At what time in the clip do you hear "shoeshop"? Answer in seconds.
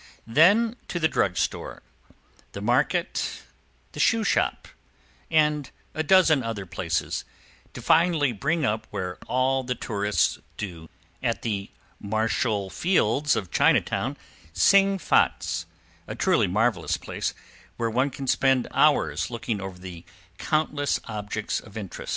3.99-4.65